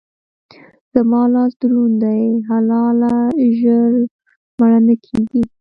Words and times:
زما 0.93 1.21
لاس 1.33 1.51
دروند 1.61 1.95
دی؛ 2.03 2.21
حلاله 2.49 3.13
ژر 3.59 3.91
مړه 4.59 4.79
نه 4.87 4.95
کېږي. 5.05 5.41